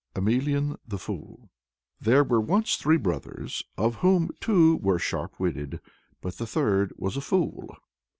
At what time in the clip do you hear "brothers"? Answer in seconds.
2.97-3.61